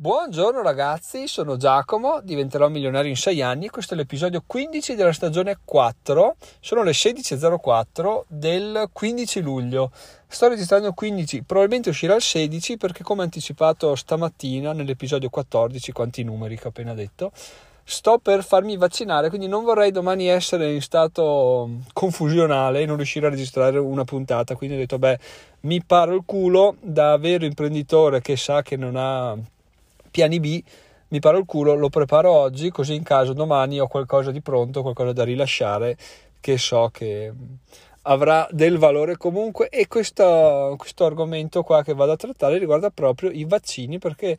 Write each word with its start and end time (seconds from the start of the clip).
Buongiorno 0.00 0.62
ragazzi, 0.62 1.28
sono 1.28 1.58
Giacomo, 1.58 2.22
diventerò 2.22 2.70
milionario 2.70 3.10
in 3.10 3.18
6 3.18 3.42
anni 3.42 3.66
e 3.66 3.70
questo 3.70 3.92
è 3.92 3.98
l'episodio 3.98 4.42
15 4.46 4.94
della 4.94 5.12
stagione 5.12 5.58
4. 5.62 6.36
Sono 6.58 6.82
le 6.82 6.92
16.04 6.92 8.22
del 8.26 8.88
15 8.90 9.40
luglio. 9.42 9.90
Sto 10.26 10.48
registrando 10.48 10.86
il 10.86 10.94
15, 10.94 11.42
probabilmente 11.42 11.90
uscirà 11.90 12.14
il 12.14 12.22
16 12.22 12.78
perché 12.78 13.02
come 13.02 13.24
anticipato 13.24 13.94
stamattina 13.94 14.72
nell'episodio 14.72 15.28
14, 15.28 15.92
quanti 15.92 16.24
numeri 16.24 16.56
che 16.56 16.68
ho 16.68 16.70
appena 16.70 16.94
detto, 16.94 17.30
sto 17.84 18.16
per 18.16 18.42
farmi 18.42 18.78
vaccinare, 18.78 19.28
quindi 19.28 19.48
non 19.48 19.64
vorrei 19.64 19.90
domani 19.90 20.28
essere 20.28 20.72
in 20.72 20.80
stato 20.80 21.68
confusionale 21.92 22.80
e 22.80 22.86
non 22.86 22.96
riuscire 22.96 23.26
a 23.26 23.28
registrare 23.28 23.76
una 23.76 24.04
puntata. 24.04 24.56
Quindi 24.56 24.76
ho 24.76 24.78
detto, 24.78 24.98
beh, 24.98 25.18
mi 25.64 25.84
paro 25.84 26.14
il 26.14 26.22
culo 26.24 26.76
da 26.80 27.18
vero 27.18 27.44
imprenditore 27.44 28.22
che 28.22 28.38
sa 28.38 28.62
che 28.62 28.78
non 28.78 28.96
ha 28.96 29.36
piani 30.10 30.40
B, 30.40 30.62
mi 31.08 31.18
paro 31.20 31.38
il 31.38 31.44
culo, 31.44 31.74
lo 31.74 31.88
preparo 31.88 32.30
oggi, 32.30 32.70
così 32.70 32.94
in 32.94 33.02
caso 33.02 33.32
domani 33.32 33.80
ho 33.80 33.88
qualcosa 33.88 34.30
di 34.30 34.40
pronto, 34.40 34.82
qualcosa 34.82 35.12
da 35.12 35.24
rilasciare 35.24 35.96
che 36.40 36.56
so 36.56 36.88
che 36.92 37.32
avrà 38.02 38.48
del 38.50 38.78
valore 38.78 39.16
comunque 39.16 39.68
e 39.68 39.86
questo, 39.86 40.74
questo 40.78 41.04
argomento 41.04 41.62
qua 41.62 41.82
che 41.82 41.92
vado 41.92 42.12
a 42.12 42.16
trattare 42.16 42.56
riguarda 42.56 42.90
proprio 42.90 43.30
i 43.30 43.44
vaccini 43.44 43.98
perché 43.98 44.38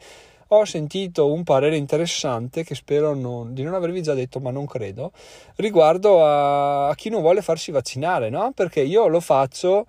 ho 0.53 0.65
sentito 0.65 1.31
un 1.31 1.43
parere 1.43 1.77
interessante 1.77 2.63
che 2.63 2.75
spero 2.75 3.13
non, 3.13 3.53
di 3.53 3.63
non 3.63 3.73
avervi 3.73 4.01
già 4.01 4.13
detto, 4.13 4.41
ma 4.41 4.51
non 4.51 4.65
credo, 4.65 5.13
riguardo 5.55 6.25
a, 6.25 6.89
a 6.89 6.95
chi 6.95 7.09
non 7.09 7.21
vuole 7.21 7.41
farsi 7.41 7.71
vaccinare, 7.71 8.29
no? 8.29 8.51
Perché 8.53 8.81
io 8.81 9.07
lo 9.07 9.21
faccio 9.21 9.85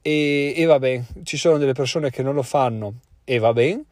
e, 0.00 0.54
e 0.56 0.64
va 0.64 0.78
bene, 0.78 1.04
ci 1.22 1.36
sono 1.36 1.58
delle 1.58 1.74
persone 1.74 2.08
che 2.08 2.22
non 2.22 2.34
lo 2.34 2.42
fanno 2.42 2.94
e 3.24 3.38
va 3.38 3.52
bene, 3.52 3.84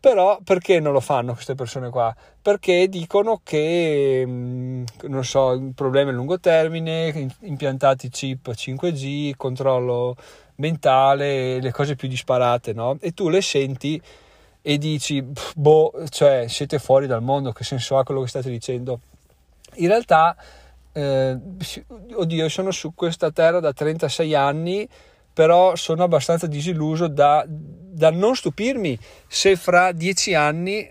però 0.00 0.38
perché 0.44 0.78
non 0.80 0.92
lo 0.92 1.00
fanno 1.00 1.32
queste 1.32 1.54
persone 1.54 1.90
qua? 1.90 2.14
Perché 2.40 2.88
dicono 2.88 3.40
che, 3.42 4.22
mm, 4.26 4.84
non 5.08 5.24
so, 5.24 5.70
problemi 5.74 6.10
a 6.10 6.12
lungo 6.12 6.38
termine, 6.38 7.28
impiantati 7.40 8.08
chip 8.08 8.52
5G, 8.54 9.34
controllo 9.36 10.16
mentale, 10.56 11.60
le 11.60 11.72
cose 11.72 11.96
più 11.96 12.08
disparate, 12.08 12.72
no? 12.72 12.96
E 13.00 13.12
tu 13.12 13.28
le 13.28 13.42
senti 13.42 14.00
e 14.62 14.78
dici, 14.78 15.24
boh, 15.54 15.92
cioè 16.08 16.46
siete 16.48 16.78
fuori 16.78 17.06
dal 17.06 17.22
mondo, 17.22 17.52
che 17.52 17.64
senso 17.64 17.98
ha 17.98 18.04
quello 18.04 18.22
che 18.22 18.28
state 18.28 18.50
dicendo? 18.50 19.00
In 19.76 19.88
realtà, 19.88 20.36
eh, 20.92 21.38
oddio, 22.12 22.48
sono 22.48 22.70
su 22.70 22.92
questa 22.94 23.30
terra 23.30 23.60
da 23.60 23.72
36 23.72 24.34
anni, 24.34 24.88
però 25.38 25.76
sono 25.76 26.02
abbastanza 26.02 26.48
disilluso 26.48 27.06
da 27.06 27.44
da 27.46 28.10
non 28.10 28.34
stupirmi 28.34 28.98
se 29.28 29.54
fra 29.54 29.92
dieci 29.92 30.34
anni 30.34 30.84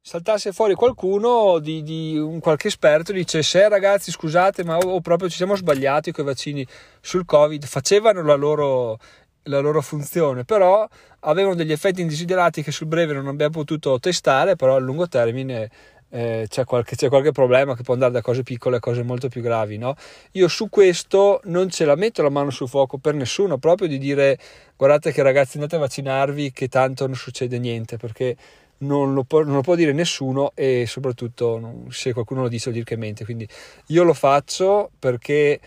saltasse 0.00 0.50
fuori 0.50 0.74
qualcuno 0.74 1.60
di, 1.60 1.84
di 1.84 2.18
un 2.18 2.40
qualche 2.40 2.66
esperto 2.66 3.12
e 3.12 3.14
dicesse 3.14 3.68
ragazzi 3.68 4.10
scusate 4.10 4.64
ma 4.64 4.76
o, 4.76 4.94
o 4.94 5.00
proprio 5.00 5.28
ci 5.28 5.36
siamo 5.36 5.54
sbagliati 5.54 6.10
con 6.10 6.24
i 6.24 6.26
vaccini 6.26 6.66
sul 7.00 7.24
covid 7.24 7.64
facevano 7.64 8.24
la 8.24 8.34
loro, 8.34 8.98
la 9.44 9.60
loro 9.60 9.80
funzione 9.80 10.42
però 10.42 10.84
avevano 11.20 11.54
degli 11.54 11.70
effetti 11.70 12.00
indesiderati 12.00 12.60
che 12.64 12.72
sul 12.72 12.88
breve 12.88 13.12
non 13.12 13.28
abbiamo 13.28 13.52
potuto 13.52 14.00
testare 14.00 14.56
però 14.56 14.74
a 14.74 14.80
lungo 14.80 15.06
termine 15.06 15.70
eh, 16.14 16.46
c'è, 16.48 16.64
qualche, 16.64 16.94
c'è, 16.94 17.08
qualche, 17.08 17.32
problema 17.32 17.74
che 17.74 17.82
può 17.82 17.92
andare 17.92 18.12
da 18.12 18.20
cose 18.20 18.44
piccole 18.44 18.76
a 18.76 18.80
cose 18.80 19.02
molto 19.02 19.28
più 19.28 19.42
gravi. 19.42 19.78
No? 19.78 19.96
Io 20.32 20.46
su 20.46 20.68
questo 20.68 21.40
non 21.44 21.70
ce 21.70 21.84
la 21.84 21.96
metto 21.96 22.22
la 22.22 22.30
mano 22.30 22.50
sul 22.50 22.68
fuoco 22.68 22.98
per 22.98 23.14
nessuno, 23.14 23.58
proprio 23.58 23.88
di 23.88 23.98
dire 23.98 24.38
guardate 24.76 25.10
che 25.10 25.22
ragazzi 25.22 25.56
andate 25.56 25.74
a 25.74 25.80
vaccinarvi 25.80 26.52
che 26.52 26.68
tanto 26.68 27.06
non 27.06 27.16
succede 27.16 27.58
niente, 27.58 27.96
perché 27.96 28.36
non 28.78 29.12
lo, 29.12 29.24
può, 29.24 29.42
non 29.42 29.54
lo 29.54 29.62
può 29.62 29.74
dire 29.74 29.92
nessuno 29.92 30.52
e 30.54 30.84
soprattutto 30.86 31.58
non, 31.58 31.86
se 31.90 32.12
qualcuno 32.12 32.42
lo 32.42 32.48
dice 32.48 32.70
vuol 32.70 32.74
dire 32.74 32.86
che 32.86 32.96
mente. 32.96 33.24
Quindi 33.24 33.48
io 33.86 34.04
lo 34.04 34.14
faccio 34.14 34.90
perché 34.96 35.58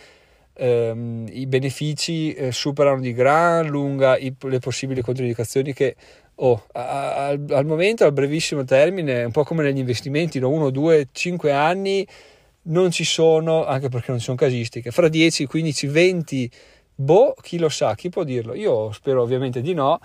ehm, 0.53 1.27
i 1.29 1.45
benefici 1.45 2.31
eh, 2.31 2.53
superano 2.53 3.01
di 3.01 3.11
gran 3.11 3.67
lunga 3.67 4.17
i, 4.17 4.33
le 4.39 4.59
possibili 4.59 5.01
controindicazioni 5.01 5.73
che 5.73 5.97
oh, 6.39 6.63
a, 6.73 7.27
al 7.27 7.65
momento, 7.65 8.03
al 8.03 8.13
brevissimo 8.13 8.63
termine, 8.63 9.23
un 9.23 9.31
po' 9.31 9.43
come 9.43 9.63
negli 9.63 9.79
investimenti, 9.79 10.39
no? 10.39 10.49
1, 10.49 10.69
2, 10.69 11.07
5 11.11 11.51
anni 11.51 12.07
non 12.63 12.91
ci 12.91 13.05
sono, 13.05 13.65
anche 13.65 13.89
perché 13.89 14.07
non 14.09 14.19
ci 14.19 14.25
sono 14.25 14.37
casistiche, 14.37 14.91
fra 14.91 15.07
10, 15.07 15.45
15, 15.45 15.87
20, 15.87 16.51
boh, 16.95 17.35
chi 17.41 17.57
lo 17.57 17.69
sa, 17.69 17.95
chi 17.95 18.09
può 18.09 18.23
dirlo? 18.23 18.53
Io 18.53 18.91
spero 18.91 19.21
ovviamente 19.21 19.61
di 19.61 19.73
no, 19.73 19.99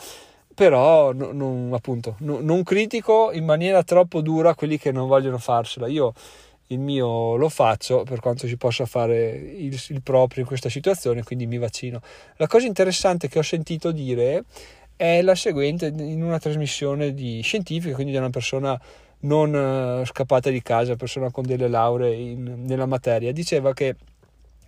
però 0.54 1.12
no, 1.12 1.32
non, 1.32 1.70
appunto, 1.72 2.16
no, 2.20 2.38
non 2.40 2.62
critico 2.62 3.32
in 3.32 3.44
maniera 3.44 3.82
troppo 3.82 4.20
dura 4.20 4.54
quelli 4.54 4.78
che 4.78 4.92
non 4.92 5.08
vogliono 5.08 5.38
farsela. 5.38 5.86
Io 5.86 6.12
il 6.68 6.78
mio 6.78 7.36
lo 7.36 7.48
faccio 7.48 8.02
per 8.04 8.20
quanto 8.20 8.46
si 8.46 8.56
possa 8.56 8.86
fare 8.86 9.30
il, 9.32 9.78
il 9.88 10.02
proprio 10.02 10.42
in 10.42 10.46
questa 10.46 10.68
situazione, 10.68 11.22
quindi 11.22 11.46
mi 11.46 11.58
vaccino. 11.58 12.00
La 12.36 12.46
cosa 12.46 12.66
interessante 12.66 13.28
che 13.28 13.38
ho 13.38 13.42
sentito 13.42 13.92
dire 13.92 14.44
è 14.96 15.22
la 15.22 15.34
seguente 15.34 15.86
in 15.86 16.22
una 16.22 16.38
trasmissione 16.38 17.14
di 17.14 17.40
scientifica, 17.42 17.94
quindi 17.94 18.12
di 18.12 18.18
una 18.18 18.30
persona 18.30 18.80
non 19.20 19.52
uh, 19.54 20.04
scappata 20.04 20.50
di 20.50 20.62
casa, 20.62 20.96
persona 20.96 21.30
con 21.30 21.44
delle 21.44 21.68
lauree 21.68 22.14
in, 22.14 22.64
nella 22.64 22.86
materia, 22.86 23.32
diceva 23.32 23.72
che 23.72 23.94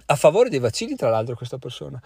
a 0.06 0.16
favore 0.16 0.50
dei 0.50 0.58
vaccini, 0.58 0.96
tra 0.96 1.10
l'altro, 1.10 1.34
questa 1.34 1.58
persona 1.58 2.00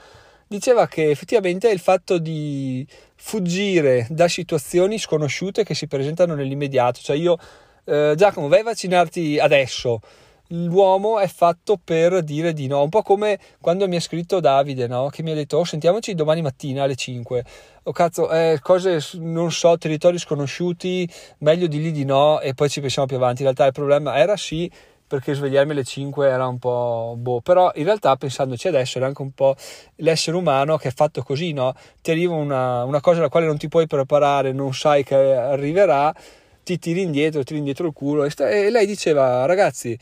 diceva 0.49 0.89
che 0.89 1.11
effettivamente 1.11 1.69
il 1.69 1.79
fatto 1.79 2.19
di 2.19 2.87
fuggire 3.17 4.07
da 4.09 4.29
situazioni 4.29 4.99
sconosciute 4.99 5.63
che 5.63 5.75
si 5.75 5.87
presentano 5.87 6.35
nell'immediato, 6.35 7.01
cioè 7.03 7.17
io 7.17 7.37
eh, 7.85 8.15
Giacomo 8.17 8.49
vai 8.49 8.61
a 8.61 8.65
vaccinarti 8.65 9.39
adesso, 9.39 10.01
l'uomo 10.49 11.19
è 11.19 11.27
fatto 11.27 11.79
per 11.83 12.23
dire 12.23 12.53
di 12.53 12.67
no, 12.67 12.83
un 12.83 12.89
po' 12.89 13.03
come 13.03 13.39
quando 13.61 13.89
mi 13.89 13.97
ha 13.97 14.01
scritto 14.01 14.41
Davide, 14.41 14.87
no? 14.87 15.09
che 15.09 15.23
mi 15.23 15.33
ha 15.33 15.35
detto 15.35 15.59
oh, 15.59 15.65
sentiamoci 15.65 16.15
domani 16.15 16.43
mattina 16.43 16.85
alle 16.85 16.95
5. 16.95 17.45
Oh 17.85 17.93
cazzo, 17.93 18.31
eh, 18.31 18.59
cose 18.63 19.01
non 19.15 19.51
so, 19.51 19.77
territori 19.79 20.19
sconosciuti, 20.19 21.09
meglio 21.39 21.67
di 21.67 21.81
lì 21.81 21.91
di 21.91 22.05
no 22.05 22.41
e 22.41 22.55
poi 22.55 22.69
ci 22.69 22.81
pensiamo 22.81 23.07
più 23.07 23.17
avanti. 23.17 23.43
In 23.43 23.45
realtà 23.45 23.67
il 23.67 23.73
problema 23.73 24.17
era 24.17 24.37
sì 24.37 24.71
perché 25.09 25.33
svegliarmi 25.33 25.73
alle 25.73 25.85
5 25.85 26.29
era 26.29 26.47
un 26.47 26.59
po' 26.59 27.15
boh, 27.17 27.41
però 27.41 27.73
in 27.77 27.85
realtà 27.85 28.15
pensandoci 28.17 28.69
adesso 28.69 28.99
era 28.99 29.07
anche 29.07 29.23
un 29.23 29.33
po' 29.33 29.57
l'essere 29.97 30.37
umano 30.37 30.77
che 30.77 30.89
è 30.89 30.93
fatto 30.93 31.23
così, 31.23 31.53
no? 31.53 31.75
Ti 32.03 32.11
arriva 32.11 32.35
una, 32.35 32.85
una 32.85 33.01
cosa 33.01 33.21
alla 33.21 33.31
quale 33.31 33.47
non 33.47 33.57
ti 33.57 33.69
puoi 33.69 33.87
preparare, 33.87 34.53
non 34.53 34.75
sai 34.75 35.05
che 35.05 35.15
arriverà, 35.15 36.15
ti 36.63 36.79
tiri 36.79 37.01
indietro, 37.01 37.43
tiri 37.43 37.59
indietro 37.59 37.87
il 37.87 37.95
culo 37.95 38.25
e, 38.25 38.31
sta, 38.31 38.51
e 38.51 38.69
lei 38.69 38.85
diceva 38.85 39.47
ragazzi 39.47 39.99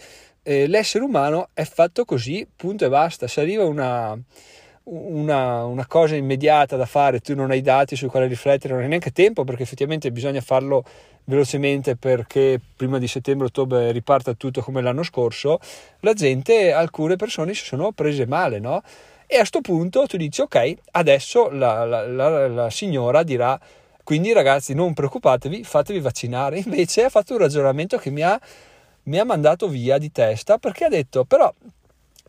eh, 0.47 0.69
l'essere 0.69 1.03
umano 1.03 1.49
è 1.53 1.65
fatto 1.65 2.05
così, 2.05 2.47
punto 2.55 2.85
e 2.85 2.89
basta. 2.89 3.27
Se 3.27 3.41
arriva 3.41 3.65
una, 3.65 4.17
una, 4.85 5.65
una, 5.65 5.87
cosa 5.89 6.15
immediata 6.15 6.77
da 6.77 6.87
fare, 6.87 7.19
tu 7.19 7.35
non 7.35 7.51
hai 7.51 7.63
dati 7.63 7.97
sui 7.97 8.07
quali 8.07 8.29
riflettere, 8.29 8.73
non 8.73 8.85
hai 8.85 8.89
neanche 8.89 9.11
tempo 9.11 9.43
perché 9.43 9.65
effettivamente 9.65 10.13
bisogna 10.13 10.41
farlo 10.41 10.85
velocemente 11.25 11.97
perché 11.97 12.61
prima 12.77 12.99
di 12.99 13.09
settembre-ottobre 13.09 13.91
riparta 13.91 14.35
tutto 14.35 14.61
come 14.63 14.81
l'anno 14.83 15.03
scorso, 15.03 15.59
la 16.01 16.13
gente, 16.13 16.71
alcune 16.71 17.17
persone 17.17 17.53
si 17.53 17.65
sono 17.65 17.91
prese 17.91 18.25
male, 18.27 18.61
no? 18.61 18.83
E 19.27 19.35
a 19.35 19.39
questo 19.39 19.61
punto 19.61 20.07
tu 20.07 20.17
dici 20.17 20.43
ok, 20.43 20.75
adesso 20.93 21.51
la, 21.51 21.85
la, 21.85 22.07
la, 22.07 22.47
la 22.47 22.71
signora 22.71 23.25
dirà 23.25 23.59
quindi 24.05 24.33
ragazzi 24.33 24.73
non 24.73 24.95
preoccupatevi, 24.95 25.65
fatevi 25.65 25.99
vaccinare. 25.99 26.59
Invece 26.65 27.03
ha 27.03 27.09
fatto 27.09 27.33
un 27.33 27.41
ragionamento 27.41 27.99
che 27.99 28.11
mi 28.11 28.23
ha 28.23 28.41
mi 29.07 29.19
ha 29.19 29.25
mandato 29.25 29.69
via 29.69 29.99
di 29.99 30.13
testa 30.13 30.59
perché 30.59 30.85
ha 30.85 30.89
detto 30.89 31.25
però 31.25 31.53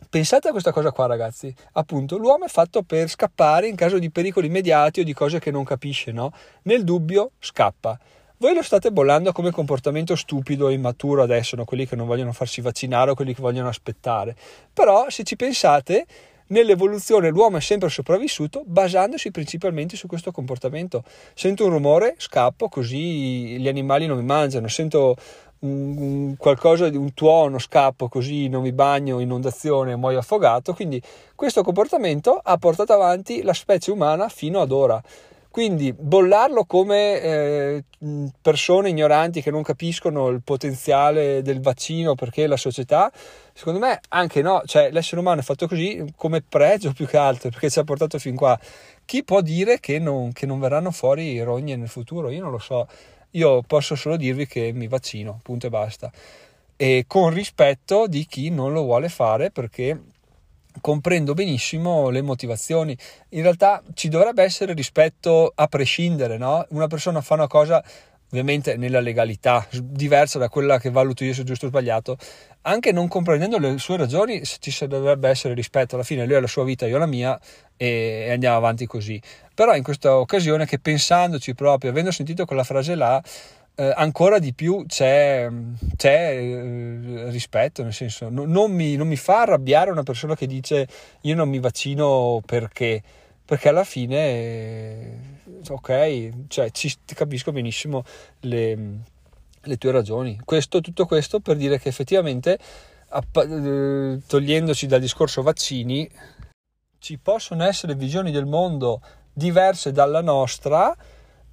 pensate 0.10 0.48
a 0.48 0.52
questa 0.52 0.72
cosa 0.72 0.92
qua 0.92 1.06
ragazzi 1.06 1.54
appunto 1.74 2.18
l'uomo 2.18 2.46
è 2.46 2.50
fatto 2.50 2.84
per 2.84 3.10
scappare 3.10 3.68
in 3.68 3.76
caso 3.76 4.00
di 4.00 4.10
pericoli 4.10 4.48
immediati 4.48 5.02
o 5.02 5.04
di 5.04 5.14
cose 5.14 5.40
che 5.40 5.52
non 5.52 5.64
capisce 5.64 6.12
no? 6.12 6.32
nel 6.64 6.84
dubbio 6.84 7.32
scappa 7.40 8.00
voi 8.40 8.54
lo 8.54 8.62
state 8.62 8.92
bollando 8.92 9.32
come 9.32 9.50
comportamento 9.50 10.16
stupido 10.16 10.70
e 10.70 10.74
immaturo 10.74 11.24
adesso, 11.24 11.56
no? 11.56 11.66
quelli 11.66 11.88
che 11.88 11.96
non 11.96 12.06
vogliono 12.06 12.32
farsi 12.34 12.62
vaccinare 12.62 13.10
o 13.10 13.16
quelli 13.16 13.34
che 13.34 13.42
vogliono 13.42 13.68
aspettare. 13.68 14.36
Però 14.72 15.10
se 15.10 15.24
ci 15.24 15.36
pensate, 15.36 16.06
nell'evoluzione 16.48 17.30
l'uomo 17.30 17.58
è 17.58 17.62
sempre 17.62 17.90
sopravvissuto 17.90 18.64
basandosi 18.66 19.32
principalmente 19.32 19.96
su 19.96 20.08
questo 20.08 20.32
comportamento. 20.32 21.04
Sento 21.34 21.66
un 21.66 21.72
rumore, 21.72 22.16
scappo, 22.18 22.70
così 22.70 23.58
gli 23.60 23.68
animali 23.68 24.06
non 24.06 24.18
mi 24.18 24.24
mangiano. 24.24 24.68
Sento 24.68 25.16
un, 25.60 25.98
un 25.98 26.38
qualcosa 26.38 26.90
di 26.90 26.98
un 26.98 27.14
tuono, 27.14 27.60
scappo 27.60 28.08
così 28.08 28.48
non 28.48 28.62
mi 28.62 28.72
bagno, 28.72 29.20
inondazione, 29.20 29.96
muoio 29.96 30.20
affogato. 30.20 30.74
Quindi 30.74 31.02
questo 31.36 31.64
comportamento 31.64 32.40
ha 32.42 32.58
portato 32.58 32.94
avanti 32.94 33.42
la 33.42 33.54
specie 33.54 33.92
umana 33.92 34.30
fino 34.30 34.62
ad 34.62 34.72
ora. 34.72 35.02
Quindi 35.58 35.92
bollarlo 35.92 36.66
come 36.66 37.20
eh, 37.20 37.84
persone 38.44 38.90
ignoranti 38.90 39.42
che 39.42 39.50
non 39.50 39.64
capiscono 39.64 40.28
il 40.28 40.44
potenziale 40.44 41.42
del 41.42 41.62
vaccino 41.62 42.14
perché 42.14 42.46
la 42.46 42.58
società, 42.58 43.12
secondo 43.54 43.80
me 43.80 44.00
anche 44.10 44.44
no, 44.44 44.62
cioè 44.68 44.92
l'essere 44.92 45.20
umano 45.20 45.40
è 45.40 45.44
fatto 45.44 45.68
così 45.68 46.14
come 46.16 46.44
pregio 46.48 46.94
più 46.94 47.08
che 47.08 47.18
altro 47.18 47.50
perché 47.50 47.72
ci 47.72 47.80
ha 47.80 47.84
portato 47.84 48.20
fin 48.20 48.36
qua. 48.36 48.56
Chi 49.04 49.24
può 49.24 49.42
dire 49.42 49.80
che 49.80 49.98
non, 49.98 50.32
che 50.32 50.46
non 50.46 50.60
verranno 50.60 50.92
fuori 50.92 51.42
rogne 51.42 51.76
nel 51.76 51.90
futuro? 51.90 52.30
Io 52.30 52.44
non 52.44 52.52
lo 52.52 52.60
so 52.60 52.88
io 53.32 53.64
posso 53.64 53.96
solo 53.96 54.16
dirvi 54.16 54.46
che 54.46 54.72
mi 54.74 54.88
vaccino, 54.88 55.40
punto 55.42 55.66
e 55.66 55.70
basta. 55.72 56.12
E 56.76 57.06
con 57.08 57.34
rispetto 57.34 58.06
di 58.06 58.28
chi 58.28 58.52
non 58.52 58.74
lo 58.74 58.84
vuole 58.84 59.10
fare 59.10 59.50
perché 59.50 60.00
comprendo 60.82 61.34
benissimo 61.34 62.10
le 62.10 62.22
motivazioni. 62.22 62.98
In 63.30 63.42
realtà 63.42 63.82
ci 63.94 64.10
dovrebbe 64.10 64.44
essere 64.44 64.74
rispetto 64.74 65.52
a 65.54 65.68
prescindere, 65.68 66.38
no? 66.38 66.66
Una 66.70 66.88
persona 66.88 67.22
fa 67.22 67.36
una 67.36 67.48
cosa 67.48 67.84
ovviamente 68.30 68.76
nella 68.76 69.00
legalità, 69.00 69.66
diversa 69.72 70.38
da 70.38 70.50
quella 70.50 70.80
che 70.80 70.90
valuto 70.90 71.24
io 71.24 71.34
se 71.34 71.44
giusto 71.44 71.68
o 71.68 71.70
sbagliato, 71.70 72.18
anche 72.64 72.92
non 72.92 73.08
comprendendo 73.08 73.58
le 73.58 73.78
sue 73.78 73.96
ragioni 73.96 74.44
ci 74.44 74.88
dovrebbe 74.88 75.30
essere 75.30 75.54
rispetto, 75.54 75.96
alla 75.96 76.04
fine 76.04 76.26
lui 76.26 76.36
ha 76.36 76.42
la 76.42 76.48
sua 76.48 76.66
vita, 76.66 76.86
io 76.86 76.98
la 76.98 77.06
mia 77.06 77.40
e 77.78 78.30
andiamo 78.32 78.58
avanti 78.58 78.86
così. 78.86 79.22
Però 79.54 79.74
in 79.76 79.84
questa 79.84 80.18
occasione 80.18 80.66
che 80.66 80.78
pensandoci 80.78 81.56
proprio, 81.56 81.92
avendo 81.92 82.12
sentito 82.12 82.46
quella 82.46 82.66
frase 82.66 82.96
là, 82.96 83.22
eh, 83.80 83.94
ancora 83.96 84.40
di 84.40 84.56
più 84.56 84.86
c'è, 84.88 85.48
c'è 85.96 86.36
eh, 86.36 87.30
rispetto, 87.30 87.84
nel 87.84 87.94
senso 87.94 88.28
no, 88.28 88.44
non, 88.46 88.72
mi, 88.72 88.96
non 88.96 89.08
mi 89.08 89.16
fa 89.16 89.42
arrabbiare 89.42 89.92
una 89.92 90.02
persona 90.02 90.36
che 90.36 90.48
dice 90.48 90.88
io 91.22 91.36
non 91.36 91.48
mi 91.48 91.60
vaccino 91.60 92.42
perché, 92.44 93.04
perché 93.46 93.70
alla 93.70 93.84
fine, 93.84 94.18
eh, 94.18 95.18
ok, 95.70 96.48
cioè, 96.48 96.72
ci, 96.72 96.92
capisco 97.14 97.52
benissimo 97.52 98.04
le, 98.42 98.78
le 99.62 99.78
tue 99.78 99.92
ragioni. 99.92 100.40
Questo, 100.44 100.82
tutto 100.82 101.06
questo 101.06 101.40
per 101.40 101.56
dire 101.56 101.80
che 101.80 101.90
effettivamente, 101.90 102.58
eh, 102.58 104.20
togliendoci 104.26 104.88
dal 104.88 105.00
discorso 105.00 105.44
vaccini, 105.44 106.10
ci 106.98 107.20
possono 107.20 107.64
essere 107.64 107.94
visioni 107.94 108.32
del 108.32 108.48
mondo 108.48 109.02
diverse 109.32 109.92
dalla 109.92 110.22
nostra 110.22 110.96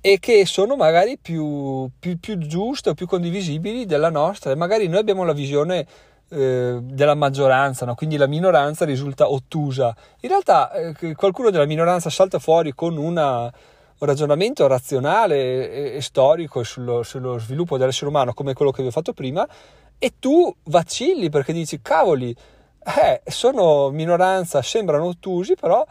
e 0.06 0.19
che 0.19 0.45
sono 0.45 0.77
magari 0.77 1.17
più, 1.17 1.89
più, 1.99 2.21
più 2.21 2.37
giuste 2.37 2.91
o 2.91 2.95
più 2.95 3.06
condivisibili 3.06 3.87
della 3.87 4.11
nostra 4.11 4.51
e 4.51 4.55
magari 4.55 4.87
noi 4.87 4.99
abbiamo 4.99 5.25
la 5.25 5.33
visione 5.33 5.87
eh, 6.29 6.79
della 6.83 7.15
maggioranza, 7.15 7.87
no? 7.87 7.95
quindi 7.95 8.19
la 8.19 8.27
minoranza 8.27 8.85
risulta 8.85 9.31
ottusa. 9.31 9.97
In 10.21 10.29
realtà 10.29 10.71
eh, 10.73 11.15
qualcuno 11.15 11.49
della 11.49 11.65
minoranza 11.65 12.11
salta 12.11 12.39
fuori 12.39 12.75
con 12.75 12.99
una, 12.99 13.45
un 13.45 14.06
ragionamento 14.06 14.67
razionale 14.67 15.73
e, 15.73 15.97
e 15.97 16.03
storico 16.03 16.62
sullo, 16.65 17.03
sullo, 17.03 17.39
sviluppo 17.39 17.79
dell'essere 17.79 18.11
umano 18.11 18.35
come 18.35 18.53
quello 18.53 18.73
che 18.73 18.83
vi 18.83 18.89
ho 18.89 18.91
fatto 18.91 19.15
prima 19.15 19.49
e 19.99 20.12
tu 20.19 20.55
vacilli 20.65 21.31
perché 21.31 21.55
dici 21.55 21.81
cavoli, 21.81 22.37
eh, 23.00 23.23
sono 23.25 23.89
minoranza, 23.89 24.61
sembrano 24.61 25.07
ottusi, 25.07 25.55
però 25.55 25.83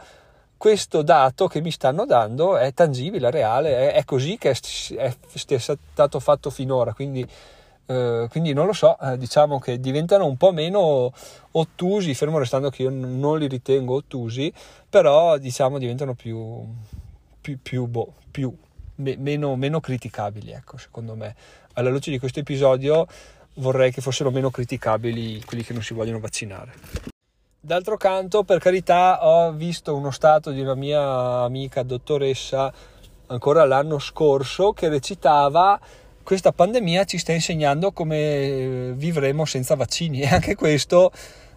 questo 0.64 1.02
dato 1.02 1.46
che 1.46 1.60
mi 1.60 1.70
stanno 1.70 2.06
dando 2.06 2.56
è 2.56 2.72
tangibile, 2.72 3.30
reale, 3.30 3.90
è, 3.90 3.96
è 3.96 4.04
così 4.06 4.38
che 4.38 4.52
è, 4.52 4.56
è, 4.96 5.14
è, 5.46 5.58
stato 5.58 6.20
fatto 6.20 6.48
finora, 6.48 6.94
quindi, 6.94 7.22
eh, 7.84 8.26
quindi 8.30 8.54
non 8.54 8.64
lo 8.64 8.72
so, 8.72 8.98
eh, 8.98 9.18
diciamo 9.18 9.58
che 9.58 9.78
diventano 9.78 10.24
un 10.24 10.38
po' 10.38 10.52
meno 10.52 11.12
ottusi, 11.50 12.14
fermo 12.14 12.38
restando 12.38 12.70
che 12.70 12.84
io 12.84 12.88
non 12.88 13.38
li 13.38 13.46
ritengo 13.46 13.96
ottusi, 13.96 14.50
però 14.88 15.36
diciamo 15.36 15.76
diventano 15.76 16.14
più, 16.14 16.64
più, 17.42 17.58
più, 17.60 17.84
boh, 17.84 18.14
più 18.30 18.56
me, 18.94 19.16
meno, 19.18 19.56
meno 19.56 19.80
criticabili, 19.80 20.50
ecco, 20.52 20.78
secondo 20.78 21.14
me. 21.14 21.34
Alla 21.74 21.90
luce 21.90 22.10
di 22.10 22.18
questo 22.18 22.40
episodio 22.40 23.06
vorrei 23.56 23.92
che 23.92 24.00
fossero 24.00 24.30
meno 24.30 24.48
criticabili 24.48 25.44
quelli 25.44 25.62
che 25.62 25.74
non 25.74 25.82
si 25.82 25.92
vogliono 25.92 26.20
vaccinare. 26.20 27.13
D'altro 27.64 27.96
canto, 27.96 28.44
per 28.44 28.58
carità, 28.58 29.26
ho 29.26 29.50
visto 29.52 29.96
uno 29.96 30.10
stato 30.10 30.50
di 30.50 30.60
una 30.60 30.74
mia 30.74 31.44
amica 31.44 31.82
dottoressa 31.82 32.70
ancora 33.28 33.64
l'anno 33.64 33.98
scorso 33.98 34.72
che 34.72 34.90
recitava 34.90 35.80
questa 36.22 36.52
pandemia 36.52 37.04
ci 37.04 37.16
sta 37.16 37.32
insegnando 37.32 37.90
come 37.92 38.92
vivremo 38.96 39.46
senza 39.46 39.76
vaccini 39.76 40.20
e 40.20 40.26
anche 40.26 40.54
questo 40.56 41.10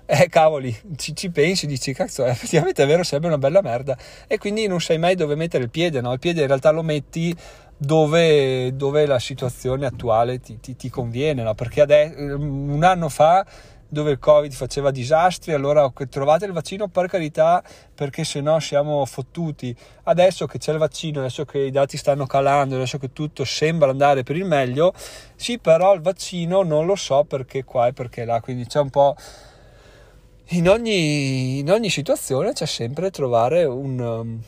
eh 0.05 0.29
cavoli, 0.29 0.73
ci, 0.95 1.13
ci 1.13 1.29
pensi, 1.29 1.67
dici 1.67 1.91
cazzo, 1.91 2.23
eh, 2.23 2.29
effettivamente 2.29 2.83
è 2.83 2.87
vero, 2.87 3.03
sarebbe 3.03 3.27
una 3.27 3.37
bella 3.37 3.61
merda 3.61 3.97
e 4.27 4.37
quindi 4.37 4.65
non 4.65 4.79
sai 4.79 4.97
mai 4.97 5.15
dove 5.15 5.35
mettere 5.35 5.65
il 5.65 5.69
piede, 5.69 5.99
no? 5.99 6.13
Il 6.13 6.19
piede 6.19 6.39
in 6.39 6.47
realtà 6.47 6.69
lo 6.71 6.83
metti 6.83 7.35
dove, 7.75 8.73
dove 8.77 9.05
la 9.05 9.19
situazione 9.19 9.85
attuale 9.85 10.39
ti, 10.39 10.57
ti, 10.61 10.77
ti 10.77 10.89
conviene, 10.89 11.43
no? 11.43 11.53
Perché 11.53 11.81
adesso, 11.81 12.15
un 12.17 12.81
anno 12.85 13.09
fa 13.09 13.45
dove 13.89 14.11
il 14.11 14.19
covid 14.19 14.51
faceva 14.51 14.91
disastri 14.91 15.53
allora 15.53 15.91
trovate 16.09 16.45
il 16.45 16.51
vaccino 16.51 16.87
per 16.87 17.07
carità 17.07 17.63
perché 17.93 18.23
se 18.23 18.41
no 18.41 18.59
siamo 18.59 19.05
fottuti. 19.05 19.75
Adesso 20.03 20.45
che 20.45 20.57
c'è 20.57 20.71
il 20.71 20.77
vaccino 20.77 21.19
adesso 21.19 21.45
che 21.45 21.59
i 21.59 21.71
dati 21.71 21.97
stanno 21.97 22.25
calando 22.25 22.75
adesso 22.75 22.97
che 22.97 23.13
tutto 23.13 23.43
sembra 23.45 23.89
andare 23.89 24.23
per 24.23 24.35
il 24.35 24.45
meglio 24.45 24.93
sì 25.35 25.59
però 25.59 25.93
il 25.93 26.01
vaccino 26.01 26.63
non 26.63 26.85
lo 26.85 26.95
so 26.95 27.23
perché 27.23 27.63
qua 27.63 27.87
e 27.87 27.93
perché 27.93 28.25
là 28.25 28.39
quindi 28.41 28.65
c'è 28.65 28.79
un 28.79 28.89
po' 28.89 29.15
in 30.51 30.69
ogni, 30.69 31.59
in 31.59 31.71
ogni 31.71 31.89
situazione 31.89 32.53
c'è 32.53 32.65
sempre 32.65 33.11
trovare 33.11 33.65
un 33.65 34.39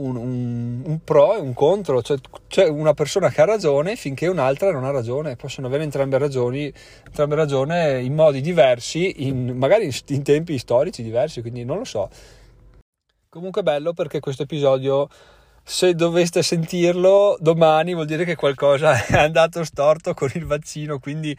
un, 0.00 0.16
un, 0.16 0.82
un, 0.84 1.04
pro 1.04 1.36
e 1.36 1.40
un 1.40 1.52
contro, 1.52 2.02
cioè 2.02 2.18
c'è 2.48 2.66
una 2.66 2.94
persona 2.94 3.28
che 3.30 3.40
ha 3.40 3.44
ragione 3.44 3.96
finché 3.96 4.26
un'altra 4.26 4.70
non 4.72 4.84
ha 4.84 4.90
ragione, 4.90 5.36
possono 5.36 5.66
avere 5.66 5.84
entrambe 5.84 6.18
ragioni, 6.18 6.72
entrambe 7.06 7.34
ragioni 7.34 8.04
in 8.04 8.14
modi 8.14 8.40
diversi, 8.40 9.26
in, 9.26 9.56
magari 9.56 9.90
in, 10.08 10.22
tempi 10.22 10.58
storici 10.58 11.02
diversi, 11.02 11.40
quindi 11.40 11.64
non 11.64 11.78
lo 11.78 11.84
so. 11.84 12.08
Comunque 13.28 13.62
bello 13.62 13.92
perché 13.92 14.20
questo 14.20 14.42
episodio, 14.42 15.08
se 15.62 15.94
doveste 15.94 16.42
sentirlo 16.42 17.36
domani, 17.38 17.94
vuol 17.94 18.06
dire 18.06 18.24
che 18.24 18.34
qualcosa 18.34 18.94
è 19.06 19.16
andato 19.16 19.64
storto 19.64 20.14
con 20.14 20.30
il 20.34 20.46
vaccino, 20.46 20.98
quindi 20.98 21.36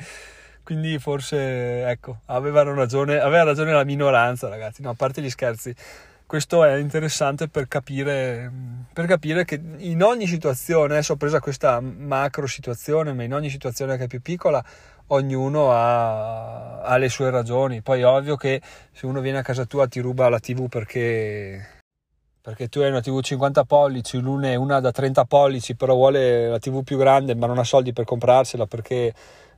quindi 0.63 0.99
forse 0.99 1.87
ecco 1.87 2.19
avevano 2.27 2.75
ragione 2.75 3.19
aveva 3.19 3.43
ragione 3.43 3.73
la 3.73 3.83
minoranza 3.83 4.47
ragazzi. 4.47 4.83
No 4.83 4.91
a 4.91 4.93
parte 4.93 5.21
gli 5.21 5.29
scherzi 5.29 5.75
questo 6.31 6.63
è 6.63 6.77
interessante 6.77 7.49
per 7.49 7.67
capire, 7.67 8.49
per 8.93 9.05
capire, 9.05 9.43
che 9.43 9.59
in 9.79 10.01
ogni 10.01 10.27
situazione, 10.27 10.93
adesso 10.93 11.11
ho 11.11 11.15
preso 11.17 11.37
questa 11.41 11.81
macro 11.81 12.47
situazione, 12.47 13.11
ma 13.11 13.23
in 13.23 13.33
ogni 13.33 13.49
situazione 13.49 13.97
che 13.97 14.05
è 14.05 14.07
più 14.07 14.21
piccola, 14.21 14.63
ognuno 15.07 15.73
ha, 15.73 16.83
ha, 16.83 16.95
le 16.95 17.09
sue 17.09 17.29
ragioni. 17.31 17.81
Poi 17.81 17.99
è 17.99 18.05
ovvio 18.05 18.37
che 18.37 18.61
se 18.93 19.05
uno 19.07 19.19
viene 19.19 19.39
a 19.39 19.41
casa 19.41 19.65
tua 19.65 19.87
ti 19.87 19.99
ruba 19.99 20.29
la 20.29 20.39
TV 20.39 20.69
perché, 20.69 21.81
perché 22.41 22.69
tu 22.69 22.79
hai 22.79 22.91
una 22.91 23.01
TV 23.01 23.19
50 23.19 23.65
pollici, 23.65 24.17
l'una 24.17 24.51
è 24.51 24.55
una 24.55 24.79
da 24.79 24.91
30 24.93 25.25
pollici, 25.25 25.75
però 25.75 25.95
vuole 25.95 26.47
la 26.47 26.59
TV 26.59 26.81
più 26.81 26.97
grande, 26.97 27.35
ma 27.35 27.45
non 27.45 27.57
ha 27.57 27.65
soldi 27.65 27.91
per 27.91 28.05
comprarsela 28.05 28.67
perché 28.67 29.13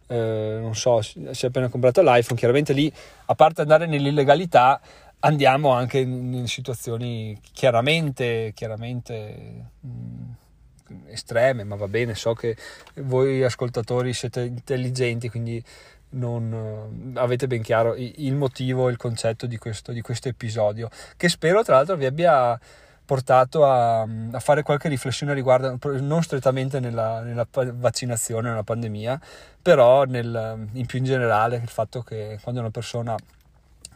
eh, 0.08 0.58
non 0.60 0.76
so, 0.76 1.02
si 1.02 1.22
è 1.24 1.46
appena 1.46 1.70
comprato 1.70 2.02
l'iPhone, 2.02 2.38
chiaramente 2.38 2.74
lì, 2.74 2.92
a 3.26 3.36
parte 3.36 3.62
andare 3.62 3.86
nell'illegalità, 3.86 4.80
andiamo 5.26 5.72
anche 5.72 6.00
in, 6.00 6.34
in 6.34 6.48
situazioni 6.48 7.38
chiaramente, 7.52 8.52
chiaramente 8.54 9.72
mh, 9.80 9.88
mm, 9.88 11.08
estreme, 11.08 11.64
ma 11.64 11.76
va 11.76 11.88
bene, 11.88 12.16
so 12.16 12.34
che 12.34 12.56
voi 12.96 13.44
ascoltatori 13.44 14.14
siete 14.14 14.42
intelligenti, 14.42 15.30
quindi 15.30 15.64
non, 16.12 16.52
uh, 16.52 17.18
avete 17.18 17.48
ben 17.48 17.62
chiaro 17.62 17.96
il 17.96 18.36
motivo, 18.36 18.90
il 18.90 18.98
concetto 18.98 19.46
di 19.46 19.58
questo, 19.58 19.92
di 19.92 20.02
questo 20.02 20.28
episodio, 20.30 20.90
che 21.18 21.30
spero 21.30 21.64
tra 21.64 21.76
l'altro 21.76 21.96
vi 21.96 22.06
abbia 22.06 22.60
portato 23.06 23.66
a, 23.66 24.02
a, 24.02 24.40
fare 24.40 24.64
qualche 24.64 24.88
riflessione 24.88 25.34
riguardo, 25.34 25.78
non 26.00 26.24
strettamente 26.24 26.80
nella, 26.80 27.22
nella 27.22 27.48
vaccinazione, 27.52 28.50
nella 28.50 28.64
pandemia, 28.64 29.20
però 29.62 30.04
nel, 30.04 30.68
in 30.74 30.86
più 30.86 31.00
in 31.00 31.06
generale 31.06 31.58
il 31.58 31.68
fatto 31.68 32.02
che 32.02 32.40
quando 32.42 32.62
una 32.62 32.72
persona 32.72 33.16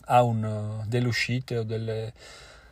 ha 0.08 0.24
un, 0.24 0.84
delle 0.88 1.08
uscite 1.08 1.60
o 1.60 1.64
delle, 1.64 2.12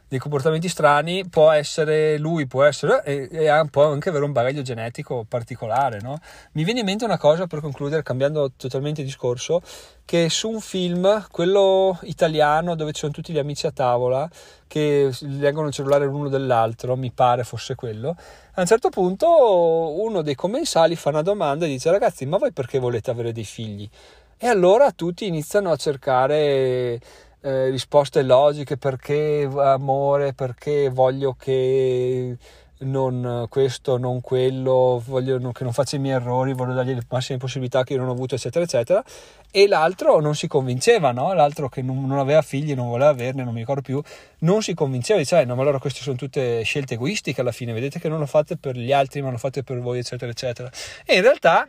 dei 0.07 0.19
comportamenti 0.19 0.69
strani, 0.69 1.27
può 1.27 1.51
essere 1.51 2.17
lui, 2.17 2.45
può 2.45 2.63
essere 2.63 3.03
e, 3.03 3.27
e 3.31 3.65
può 3.71 3.91
anche 3.91 4.09
avere 4.09 4.23
un 4.23 4.31
bagaglio 4.31 4.61
genetico 4.61 5.25
particolare. 5.27 5.99
No? 5.99 6.19
Mi 6.53 6.63
viene 6.63 6.81
in 6.81 6.85
mente 6.85 7.05
una 7.05 7.17
cosa 7.17 7.47
per 7.47 7.59
concludere, 7.59 8.03
cambiando 8.03 8.51
totalmente 8.55 9.03
discorso, 9.03 9.61
che 10.05 10.29
su 10.29 10.49
un 10.49 10.61
film, 10.61 11.25
quello 11.31 11.97
italiano 12.03 12.75
dove 12.75 12.91
ci 12.93 12.99
sono 12.99 13.11
tutti 13.11 13.33
gli 13.33 13.39
amici 13.39 13.65
a 13.65 13.71
tavola 13.71 14.29
che 14.67 15.11
leggono 15.21 15.67
il 15.67 15.73
cellulare 15.73 16.05
l'uno 16.05 16.29
dell'altro, 16.29 16.95
mi 16.95 17.11
pare 17.11 17.43
fosse 17.43 17.75
quello, 17.75 18.15
a 18.53 18.61
un 18.61 18.67
certo 18.67 18.89
punto 18.89 19.99
uno 20.01 20.21
dei 20.21 20.35
commensali 20.35 20.95
fa 20.95 21.09
una 21.09 21.21
domanda 21.21 21.65
e 21.65 21.69
dice 21.69 21.91
ragazzi 21.91 22.25
ma 22.25 22.37
voi 22.37 22.51
perché 22.51 22.79
volete 22.79 23.11
avere 23.11 23.31
dei 23.31 23.43
figli? 23.43 23.89
E 24.37 24.47
allora 24.47 24.91
tutti 24.91 25.25
iniziano 25.25 25.71
a 25.71 25.77
cercare 25.77 26.99
eh, 27.41 27.69
risposte 27.69 28.21
logiche 28.21 28.75
perché 28.75 29.49
amore, 29.55 30.33
perché 30.33 30.89
voglio 30.89 31.35
che 31.39 32.37
non 32.79 33.45
questo, 33.49 33.97
non 33.97 34.19
quello, 34.19 35.01
voglio 35.05 35.39
che 35.51 35.63
non 35.63 35.71
faccia 35.71 35.95
i 35.95 35.99
miei 35.99 36.15
errori, 36.15 36.53
voglio 36.53 36.73
dargli 36.73 36.93
le 36.93 37.05
massime 37.09 37.37
possibilità 37.37 37.83
che 37.83 37.93
io 37.93 37.99
non 37.99 38.09
ho 38.09 38.11
avuto, 38.11 38.35
eccetera, 38.35 38.65
eccetera. 38.65 39.03
E 39.49 39.67
l'altro 39.67 40.19
non 40.19 40.35
si 40.35 40.47
convinceva, 40.47 41.11
no? 41.11 41.33
L'altro 41.33 41.69
che 41.69 41.81
non, 41.81 42.05
non 42.05 42.19
aveva 42.19 42.41
figli, 42.41 42.73
non 42.73 42.89
voleva 42.89 43.09
averne, 43.09 43.43
non 43.43 43.53
mi 43.53 43.59
ricordo 43.59 43.81
più, 43.81 44.01
non 44.39 44.61
si 44.61 44.73
convinceva, 44.73 45.19
diceva, 45.19 45.41
eh, 45.41 45.45
no, 45.45 45.55
ma 45.55 45.61
allora 45.61 45.79
queste 45.79 46.01
sono 46.01 46.17
tutte 46.17 46.61
scelte 46.63 46.95
egoistiche 46.95 47.39
alla 47.39 47.53
fine, 47.53 47.71
vedete 47.71 47.99
che 47.99 48.09
non 48.09 48.19
lo 48.19 48.25
fate 48.25 48.57
per 48.57 48.75
gli 48.75 48.91
altri, 48.91 49.21
ma 49.21 49.31
lo 49.31 49.37
fate 49.37 49.63
per 49.63 49.79
voi, 49.79 49.99
eccetera, 49.99 50.29
eccetera. 50.29 50.69
E 51.05 51.15
in 51.15 51.21
realtà, 51.21 51.67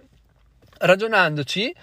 ragionandoci, 0.79 1.75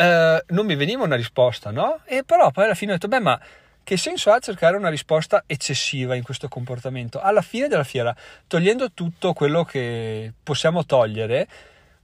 eh, 0.00 0.44
non 0.46 0.64
mi 0.64 0.76
veniva 0.76 1.02
una 1.02 1.16
risposta, 1.16 1.72
no? 1.72 2.00
E 2.04 2.22
però 2.24 2.52
poi 2.52 2.64
alla 2.64 2.74
fine 2.74 2.92
ho 2.92 2.94
detto, 2.94 3.08
beh, 3.08 3.18
ma 3.18 3.40
che 3.82 3.96
senso 3.96 4.30
ha 4.30 4.38
cercare 4.38 4.76
una 4.76 4.90
risposta 4.90 5.42
eccessiva 5.46 6.14
in 6.14 6.22
questo 6.22 6.46
comportamento? 6.46 7.20
Alla 7.20 7.42
fine 7.42 7.66
della 7.66 7.82
fiera, 7.84 8.14
togliendo 8.46 8.92
tutto 8.92 9.32
quello 9.32 9.64
che 9.64 10.32
possiamo 10.40 10.84
togliere, 10.84 11.48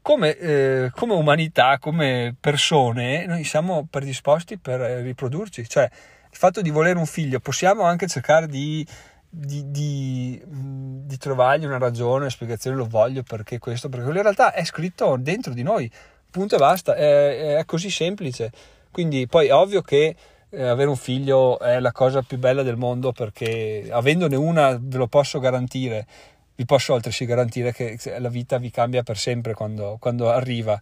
come, 0.02 0.36
eh, 0.36 0.90
come 0.92 1.14
umanità, 1.14 1.78
come 1.78 2.34
persone, 2.38 3.26
noi 3.26 3.44
siamo 3.44 3.86
predisposti 3.88 4.58
per 4.58 4.80
riprodurci. 4.80 5.68
Cioè, 5.68 5.84
il 5.84 6.36
fatto 6.36 6.62
di 6.62 6.70
volere 6.70 6.98
un 6.98 7.06
figlio, 7.06 7.38
possiamo 7.38 7.84
anche 7.84 8.08
cercare 8.08 8.48
di, 8.48 8.84
di, 9.28 9.70
di, 9.70 10.42
di 10.44 11.16
trovargli 11.16 11.64
una 11.64 11.78
ragione, 11.78 12.22
una 12.22 12.30
spiegazione, 12.30 12.76
lo 12.76 12.86
voglio 12.86 13.22
perché 13.22 13.58
questo, 13.58 13.88
perché 13.88 14.06
in 14.06 14.20
realtà 14.20 14.52
è 14.52 14.64
scritto 14.64 15.16
dentro 15.16 15.52
di 15.52 15.62
noi, 15.62 15.88
punto 16.34 16.56
e 16.56 16.58
basta, 16.58 16.96
è, 16.96 17.58
è 17.58 17.64
così 17.64 17.90
semplice. 17.90 18.50
Quindi 18.90 19.28
poi 19.28 19.46
è 19.46 19.54
ovvio 19.54 19.82
che 19.82 20.16
eh, 20.50 20.66
avere 20.66 20.88
un 20.88 20.96
figlio 20.96 21.60
è 21.60 21.78
la 21.78 21.92
cosa 21.92 22.22
più 22.22 22.38
bella 22.38 22.64
del 22.64 22.76
mondo 22.76 23.12
perché 23.12 23.86
avendone 23.88 24.34
una 24.34 24.76
ve 24.80 24.96
lo 24.98 25.06
posso 25.06 25.38
garantire, 25.38 26.06
vi 26.56 26.64
posso 26.64 26.94
altresì 26.94 27.24
garantire 27.24 27.72
che 27.72 27.98
la 28.18 28.28
vita 28.28 28.58
vi 28.58 28.70
cambia 28.70 29.04
per 29.04 29.16
sempre 29.16 29.54
quando, 29.54 29.96
quando 30.00 30.28
arriva. 30.28 30.80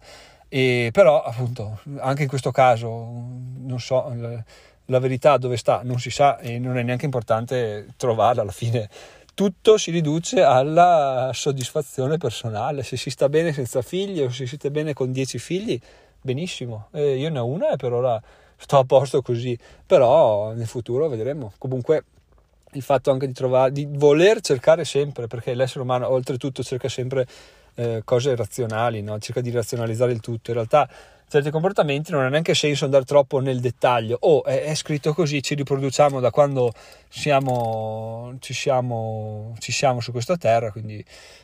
E 0.49 0.89
però 0.91 1.21
appunto 1.23 1.79
anche 1.99 2.23
in 2.23 2.27
questo 2.27 2.51
caso 2.51 2.87
non 2.87 3.79
so 3.79 4.11
la 4.87 4.99
verità 4.99 5.37
dove 5.37 5.57
sta 5.57 5.81
non 5.83 5.99
si 5.99 6.09
sa 6.09 6.39
e 6.39 6.59
non 6.59 6.77
è 6.77 6.83
neanche 6.83 7.05
importante 7.05 7.87
trovarla 7.95 8.41
alla 8.41 8.51
fine 8.51 8.89
tutto 9.33 9.77
si 9.77 9.91
riduce 9.91 10.41
alla 10.41 11.31
soddisfazione 11.33 12.17
personale 12.17 12.83
se 12.83 12.97
si 12.97 13.09
sta 13.09 13.29
bene 13.29 13.51
senza 13.51 13.81
figli 13.81 14.21
o 14.21 14.29
se 14.29 14.45
si 14.45 14.55
sta 14.55 14.69
bene 14.69 14.93
con 14.93 15.11
dieci 15.11 15.39
figli 15.39 15.79
benissimo 16.21 16.87
eh, 16.91 17.17
io 17.17 17.29
ne 17.29 17.39
ho 17.39 17.45
una 17.45 17.71
e 17.71 17.75
per 17.75 17.93
ora 17.93 18.21
sto 18.63 18.77
a 18.77 18.85
posto 18.85 19.21
così, 19.21 19.57
però 19.85 20.53
nel 20.53 20.67
futuro 20.67 21.09
vedremo. 21.09 21.51
Comunque 21.57 22.05
il 22.71 22.81
fatto 22.81 23.11
anche 23.11 23.27
di 23.27 23.33
trovare, 23.33 23.71
di 23.71 23.85
voler 23.89 24.39
cercare 24.39 24.85
sempre, 24.85 25.27
perché 25.27 25.53
l'essere 25.53 25.81
umano 25.81 26.09
oltretutto 26.09 26.63
cerca 26.63 26.87
sempre 26.87 27.27
eh, 27.75 28.01
cose 28.05 28.35
razionali, 28.35 29.01
no? 29.01 29.19
cerca 29.19 29.41
di 29.41 29.51
razionalizzare 29.51 30.13
il 30.13 30.21
tutto, 30.21 30.51
in 30.51 30.55
realtà 30.55 30.89
certi 31.33 31.49
comportamenti 31.49 32.11
non 32.11 32.23
ha 32.23 32.29
neanche 32.29 32.53
senso 32.53 32.85
andare 32.85 33.05
troppo 33.05 33.39
nel 33.39 33.59
dettaglio, 33.59 34.17
o 34.19 34.35
oh, 34.35 34.43
è, 34.43 34.65
è, 34.65 34.75
scritto 34.75 35.13
così, 35.15 35.41
ci 35.41 35.55
riproduciamo 35.55 36.19
da 36.19 36.29
quando 36.29 36.71
siamo, 37.09 38.35
ci, 38.39 38.53
siamo, 38.53 39.55
ci 39.57 39.71
siamo 39.71 39.99
su 39.99 40.11
questa 40.11 40.37
terra, 40.37 40.71
quindi 40.71 41.03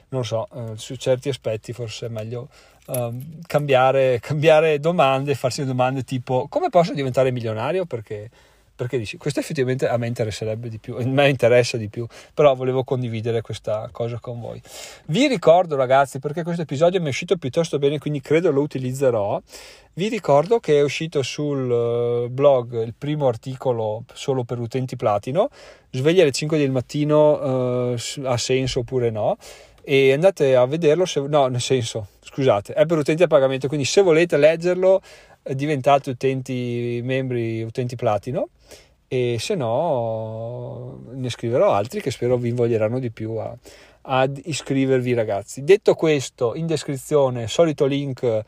non 0.10 0.24
so, 0.24 0.48
eh, 0.54 0.78
su 0.78 0.96
certi 0.96 1.30
aspetti 1.30 1.74
forse 1.74 2.06
è 2.06 2.10
meglio 2.10 2.50
uh, 2.86 3.20
cambiare, 3.48 4.20
cambiare 4.22 4.80
domande, 4.80 5.34
farsi 5.34 5.66
domande 5.66 6.04
tipo 6.04 6.48
come 6.48 6.70
posso 6.70 6.94
diventare 6.94 7.32
milionario? 7.32 7.86
Perché, 7.86 8.30
perché 8.80 8.98
dici, 8.98 9.18
questo 9.18 9.42
effettivamente 9.42 9.90
a 9.90 9.98
me 9.98 10.08
interesserebbe 10.08 10.70
di 10.70 10.78
più, 10.78 10.96
a 10.96 11.06
me 11.06 11.28
interessa 11.28 11.76
di 11.76 11.90
più, 11.90 12.08
però 12.34 12.56
volevo 12.56 12.86
condividere 12.86 13.42
questa 13.42 13.90
cosa 13.92 14.20
con 14.22 14.40
voi. 14.40 14.62
Vi 15.08 15.28
ricordo 15.28 15.76
ragazzi, 15.76 16.20
perché 16.20 16.44
questo 16.44 16.62
episodio 16.62 17.02
mi 17.02 17.08
è 17.08 17.10
uscito 17.10 17.36
piuttosto 17.36 17.78
bene, 17.78 18.00
quindi 18.00 18.22
credo 18.22 18.52
lo 18.52 18.62
utilizzerò, 18.62 19.42
vi 19.96 20.08
ricordo 20.08 20.62
che 20.62 20.78
è 20.78 20.82
uscito 20.82 21.22
sul 21.24 21.70
eh, 21.70 22.30
blog 22.30 22.82
il 22.82 22.94
primo 22.98 23.28
articolo 23.28 24.06
solo 24.14 24.46
per 24.46 24.60
utenti 24.60 24.96
platino, 24.96 25.50
sveglia 25.92 26.22
alle 26.22 26.32
5 26.32 26.58
del 26.58 26.72
mattino 26.72 27.92
uh, 27.92 27.98
ha 28.24 28.38
senso 28.38 28.80
oppure 28.80 29.10
no, 29.10 29.36
e 29.84 30.14
andate 30.14 30.56
a 30.56 30.66
vederlo, 30.66 31.04
se, 31.04 31.20
no 31.20 31.48
nel 31.48 31.60
senso 31.60 32.08
scusate, 32.22 32.74
è 32.74 32.86
per 32.86 32.98
utenti 32.98 33.24
a 33.24 33.28
pagamento, 33.28 33.68
quindi 33.68 33.86
se 33.86 34.02
volete 34.02 34.38
leggerlo 34.38 35.02
eh, 35.02 35.39
diventate 35.44 36.10
utenti 36.12 37.02
membri, 37.04 37.62
utenti 37.62 37.96
platino. 37.96 38.50
E 39.08 39.38
se 39.40 39.56
no 39.56 41.02
ne 41.14 41.30
scriverò 41.30 41.74
altri 41.74 42.00
che 42.00 42.12
spero 42.12 42.38
vi 42.38 42.50
invoglieranno 42.50 43.00
di 43.00 43.10
più 43.10 43.32
a, 43.38 43.58
ad 44.02 44.40
iscrivervi 44.44 45.14
ragazzi. 45.14 45.64
Detto 45.64 45.96
questo, 45.96 46.54
in 46.56 46.68
descrizione 46.68 47.48
solito 47.48 47.86
link 47.86 48.44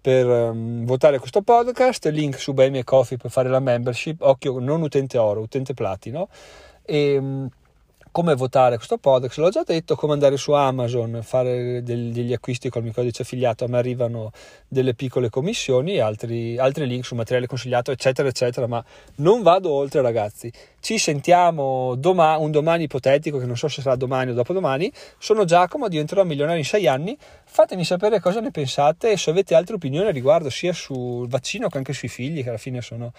per 0.00 0.26
um, 0.26 0.84
votare 0.84 1.18
questo 1.18 1.42
podcast, 1.42 2.06
link 2.08 2.38
su 2.38 2.52
Buy 2.52 2.70
Me 2.70 2.84
Coffee 2.84 3.16
per 3.16 3.30
fare 3.30 3.48
la 3.48 3.60
membership, 3.60 4.20
occhio 4.20 4.58
non 4.58 4.82
utente 4.82 5.16
oro, 5.16 5.40
utente 5.40 5.74
platino. 5.74 6.28
E 6.84 7.16
um, 7.16 7.48
come 8.12 8.34
votare 8.34 8.76
questo 8.76 8.98
podcast, 8.98 9.38
l'ho 9.38 9.48
già 9.48 9.62
detto, 9.64 9.96
come 9.96 10.12
andare 10.12 10.36
su 10.36 10.52
Amazon, 10.52 11.20
fare 11.22 11.82
degli 11.82 12.34
acquisti 12.34 12.68
col 12.68 12.82
mio 12.82 12.92
codice 12.92 13.22
affiliato, 13.22 13.64
a 13.64 13.68
me 13.68 13.78
arrivano 13.78 14.32
delle 14.68 14.92
piccole 14.94 15.30
commissioni, 15.30 15.98
altri, 15.98 16.58
altri 16.58 16.86
link 16.86 17.06
su 17.06 17.14
materiale 17.14 17.46
consigliato, 17.46 17.90
eccetera, 17.90 18.28
eccetera, 18.28 18.66
ma 18.66 18.84
non 19.16 19.40
vado 19.40 19.70
oltre 19.70 20.02
ragazzi. 20.02 20.52
Ci 20.78 20.98
sentiamo 20.98 21.94
domani, 21.94 22.44
un 22.44 22.50
domani 22.50 22.84
ipotetico, 22.84 23.38
che 23.38 23.46
non 23.46 23.56
so 23.56 23.68
se 23.68 23.80
sarà 23.80 23.96
domani 23.96 24.32
o 24.32 24.34
dopodomani. 24.34 24.92
Sono 25.16 25.44
Giacomo, 25.44 25.88
diventerò 25.88 26.22
milionario 26.22 26.58
in 26.58 26.66
sei 26.66 26.86
anni. 26.86 27.16
Fatemi 27.44 27.82
sapere 27.82 28.20
cosa 28.20 28.40
ne 28.40 28.50
pensate 28.50 29.12
e 29.12 29.16
se 29.16 29.30
avete 29.30 29.54
altre 29.54 29.76
opinioni 29.76 30.12
riguardo 30.12 30.50
sia 30.50 30.74
sul 30.74 31.28
vaccino 31.28 31.68
che 31.68 31.78
anche 31.78 31.94
sui 31.94 32.08
figli, 32.08 32.42
che 32.42 32.50
alla 32.50 32.58
fine 32.58 32.82
sono 32.82 33.12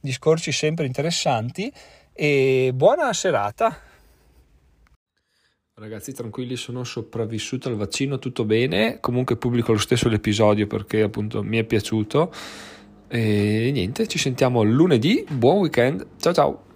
discorsi 0.00 0.50
sempre 0.50 0.86
interessanti. 0.86 1.72
E 2.12 2.72
buona 2.74 3.12
serata! 3.12 3.89
Ragazzi 5.80 6.12
tranquilli, 6.12 6.56
sono 6.56 6.84
sopravvissuto 6.84 7.70
al 7.70 7.74
vaccino, 7.74 8.18
tutto 8.18 8.44
bene. 8.44 8.98
Comunque 9.00 9.38
pubblico 9.38 9.72
lo 9.72 9.78
stesso 9.78 10.10
l'episodio 10.10 10.66
perché 10.66 11.00
appunto 11.00 11.42
mi 11.42 11.56
è 11.56 11.64
piaciuto. 11.64 12.30
E 13.08 13.70
niente, 13.72 14.06
ci 14.06 14.18
sentiamo 14.18 14.62
lunedì. 14.62 15.24
Buon 15.26 15.60
weekend. 15.60 16.06
Ciao 16.18 16.34
ciao. 16.34 16.69